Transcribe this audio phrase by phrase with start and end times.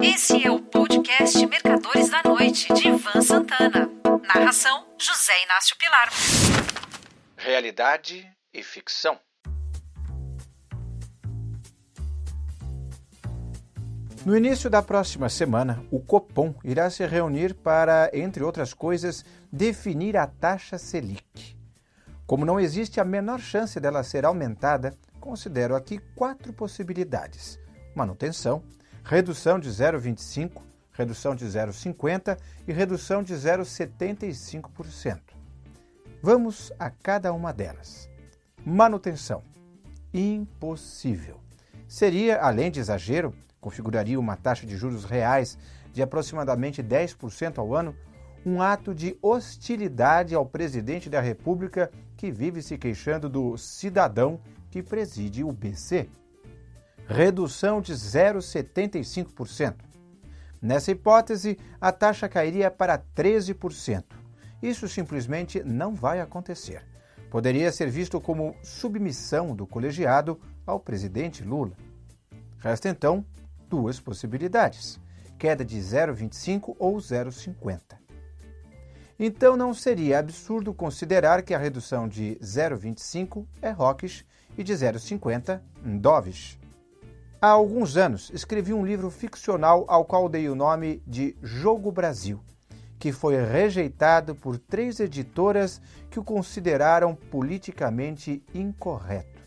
[0.00, 3.90] Esse é o podcast Mercadores da Noite, de Ivan Santana.
[4.22, 6.08] Narração: José Inácio Pilar.
[7.36, 9.18] Realidade e ficção.
[14.24, 20.16] No início da próxima semana, o Copom irá se reunir para, entre outras coisas, definir
[20.16, 21.56] a taxa Selic.
[22.24, 27.58] Como não existe a menor chance dela ser aumentada, considero aqui quatro possibilidades:
[27.96, 28.62] manutenção,
[29.04, 30.62] redução de 0,25%,
[30.92, 35.20] redução de 0,50% e redução de 0,75%.
[36.20, 38.10] Vamos a cada uma delas.
[38.64, 39.42] Manutenção.
[40.12, 41.40] Impossível.
[41.86, 45.56] Seria, além de exagero, configuraria uma taxa de juros reais
[45.92, 47.94] de aproximadamente 10% ao ano,
[48.44, 54.40] um ato de hostilidade ao presidente da República que vive se queixando do cidadão
[54.70, 56.08] que preside o BC
[57.08, 59.76] redução de 0,75%.
[60.60, 64.04] Nessa hipótese, a taxa cairia para 13%.
[64.62, 66.84] Isso simplesmente não vai acontecer.
[67.30, 71.72] Poderia ser visto como submissão do colegiado ao presidente Lula.
[72.58, 73.24] Resta então
[73.68, 75.00] duas possibilidades:
[75.38, 77.80] queda de 0,25 ou 0,50.
[79.18, 85.60] Então não seria absurdo considerar que a redução de 0,25 é rockish e de 0,50
[86.00, 86.57] dovish.
[87.40, 92.40] Há alguns anos escrevi um livro ficcional ao qual dei o nome de Jogo Brasil,
[92.98, 99.40] que foi rejeitado por três editoras que o consideraram politicamente incorreto.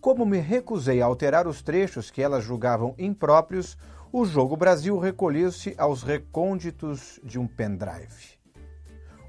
[0.00, 3.76] Como me recusei a alterar os trechos que elas julgavam impróprios,
[4.12, 8.38] o Jogo Brasil recolheu-se aos recônditos de um pendrive.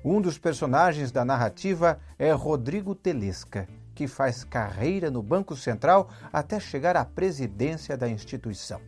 [0.06, 6.60] Um dos personagens da narrativa é Rodrigo Telesca, que faz carreira no Banco Central até
[6.60, 8.80] chegar à presidência da instituição.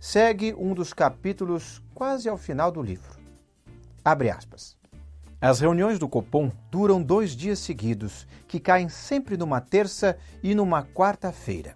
[0.00, 3.18] Segue um dos capítulos quase ao final do livro.
[4.04, 4.78] Abre aspas.
[5.40, 10.84] As reuniões do Copom duram dois dias seguidos, que caem sempre numa terça e numa
[10.84, 11.74] quarta-feira.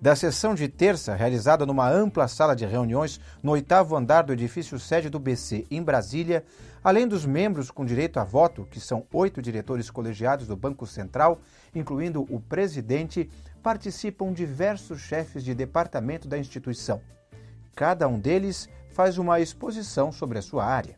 [0.00, 4.78] Da sessão de terça, realizada numa ampla sala de reuniões no oitavo andar do edifício
[4.78, 6.44] sede do BC, em Brasília,
[6.84, 11.40] além dos membros com direito a voto, que são oito diretores colegiados do Banco Central,
[11.74, 13.28] incluindo o presidente,
[13.60, 17.00] participam diversos chefes de departamento da instituição.
[17.74, 20.96] Cada um deles faz uma exposição sobre a sua área.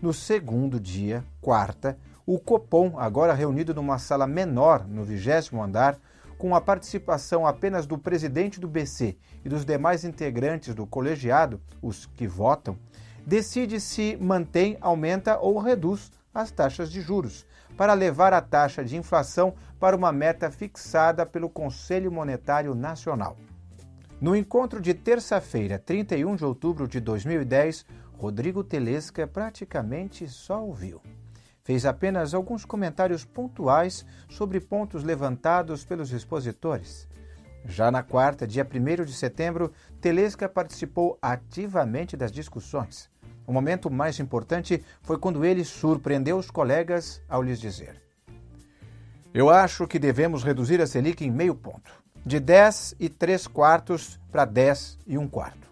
[0.00, 5.98] No segundo dia, quarta, o Copom, agora reunido numa sala menor no vigésimo andar,
[6.38, 12.06] com a participação apenas do presidente do BC e dos demais integrantes do colegiado, os
[12.06, 12.78] que votam,
[13.26, 17.44] decide se mantém, aumenta ou reduz as taxas de juros,
[17.76, 23.36] para levar a taxa de inflação para uma meta fixada pelo Conselho Monetário Nacional.
[24.20, 27.84] No encontro de terça-feira, 31 de outubro de 2010,
[28.16, 31.00] Rodrigo Telesca praticamente só ouviu
[31.68, 37.06] fez apenas alguns comentários pontuais sobre pontos levantados pelos expositores.
[37.66, 39.70] Já na quarta, dia 1 de setembro,
[40.00, 43.10] Telesca participou ativamente das discussões.
[43.46, 48.02] O momento mais importante foi quando ele surpreendeu os colegas ao lhes dizer:
[49.34, 54.18] Eu acho que devemos reduzir a Selic em meio ponto, de 10 e 3 quartos
[54.32, 55.67] para 10 e 1 quarto.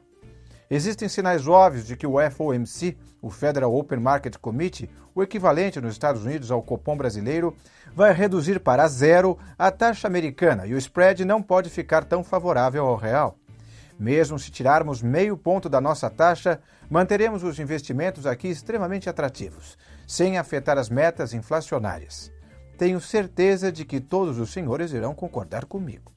[0.68, 5.92] Existem sinais óbvios de que o FOMC, o Federal Open Market Committee, o equivalente nos
[5.92, 7.56] Estados Unidos ao Copom brasileiro,
[7.94, 12.84] vai reduzir para zero a taxa americana e o spread não pode ficar tão favorável
[12.84, 13.38] ao real.
[13.98, 16.60] Mesmo se tirarmos meio ponto da nossa taxa,
[16.90, 22.30] manteremos os investimentos aqui extremamente atrativos, sem afetar as metas inflacionárias.
[22.76, 26.12] Tenho certeza de que todos os senhores irão concordar comigo.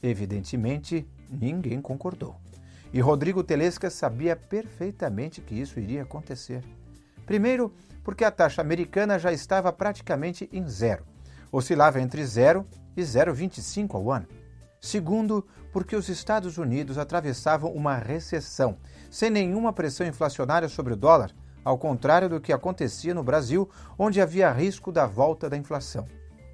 [0.00, 2.36] Evidentemente, ninguém concordou.
[2.92, 6.62] E Rodrigo Telesca sabia perfeitamente que isso iria acontecer.
[7.24, 7.74] Primeiro,
[8.04, 11.04] porque a taxa americana já estava praticamente em zero,
[11.50, 14.26] oscilava entre 0 e 0,25 ao ano.
[14.80, 18.76] Segundo, porque os Estados Unidos atravessavam uma recessão,
[19.10, 21.32] sem nenhuma pressão inflacionária sobre o dólar,
[21.64, 23.68] ao contrário do que acontecia no Brasil,
[23.98, 26.06] onde havia risco da volta da inflação.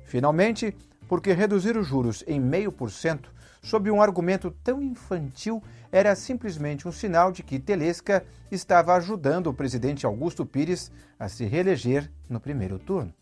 [0.05, 0.75] Finalmente,
[1.06, 3.31] porque reduzir os juros em meio por cento
[3.62, 9.55] sob um argumento tão infantil era simplesmente um sinal de que Telesca estava ajudando o
[9.55, 13.14] presidente Augusto Pires a se reeleger no primeiro turno.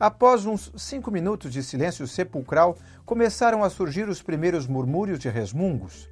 [0.00, 2.76] Após uns cinco minutos de silêncio sepulcral,
[3.06, 6.10] começaram a surgir os primeiros murmúrios de resmungos.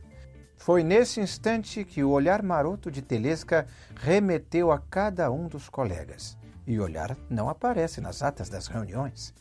[0.56, 6.38] Foi nesse instante que o olhar maroto de Telesca remeteu a cada um dos colegas.
[6.66, 9.34] E o olhar não aparece nas atas das reuniões.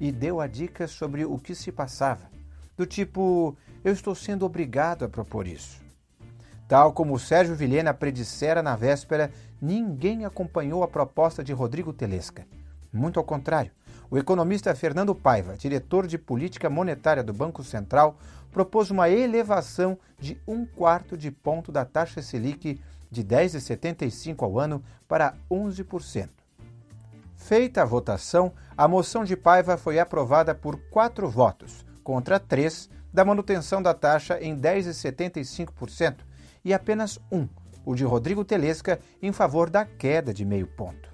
[0.00, 2.31] E deu a dica sobre o que se passava
[2.76, 5.80] do tipo: eu estou sendo obrigado a propor isso.
[6.68, 9.30] Tal como Sérgio Vilhena predissera na véspera,
[9.60, 12.46] ninguém acompanhou a proposta de Rodrigo Telesca.
[12.92, 13.72] Muito ao contrário,
[14.10, 18.16] o economista Fernando Paiva, diretor de política monetária do Banco Central,
[18.50, 22.80] propôs uma elevação de um quarto de ponto da taxa Selic
[23.10, 26.28] de 10,75 ao ano para 11%.
[27.36, 33.24] Feita a votação, a moção de Paiva foi aprovada por quatro votos, contra três, da
[33.24, 36.16] manutenção da taxa em 10,75%
[36.64, 37.46] e apenas um,
[37.84, 41.12] o de Rodrigo Telesca, em favor da queda de meio ponto.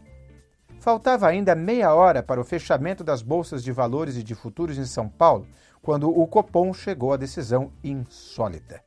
[0.81, 4.85] Faltava ainda meia hora para o fechamento das bolsas de valores e de futuros em
[4.85, 5.47] São Paulo,
[5.83, 8.83] quando o Copom chegou à decisão insólita: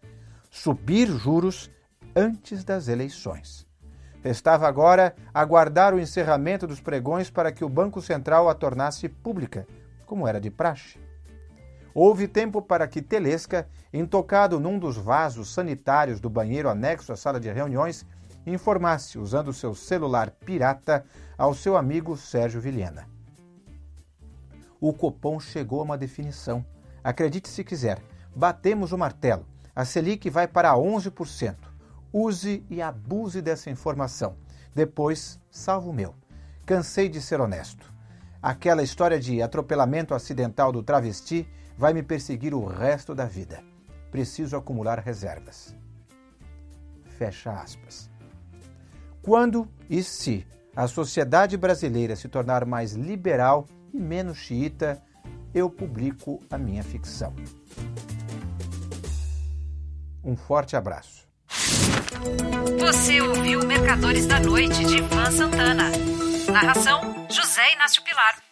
[0.50, 1.69] subir juros
[2.15, 3.68] antes das eleições.
[4.24, 9.68] Restava agora aguardar o encerramento dos pregões para que o Banco Central a tornasse pública,
[10.06, 11.00] como era de praxe.
[11.93, 17.39] Houve tempo para que Telesca, intocado num dos vasos sanitários do banheiro anexo à sala
[17.39, 18.05] de reuniões,
[18.45, 21.05] informasse, usando seu celular pirata,
[21.38, 23.07] ao seu amigo Sérgio Vilhena.
[24.79, 26.65] O Copom chegou a uma definição.
[27.03, 27.99] Acredite se quiser,
[28.35, 29.45] batemos o martelo.
[29.75, 31.55] A Selic vai para 11%.
[32.13, 34.35] Use e abuse dessa informação.
[34.73, 36.15] Depois, salvo o meu.
[36.65, 37.91] Cansei de ser honesto.
[38.41, 41.47] Aquela história de atropelamento acidental do travesti
[41.81, 43.63] vai me perseguir o resto da vida.
[44.11, 45.75] Preciso acumular reservas.
[47.17, 48.07] Fecha aspas.
[49.23, 50.45] Quando e se
[50.75, 55.01] a sociedade brasileira se tornar mais liberal e menos xiita,
[55.55, 57.33] eu publico a minha ficção.
[60.23, 61.27] Um forte abraço.
[62.79, 65.89] Você ouviu Mercadores da Noite de Ivan Santana.
[66.51, 68.50] Narração: José Inácio Pilar.